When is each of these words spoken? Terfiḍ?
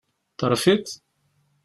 Terfiḍ? 0.39 0.85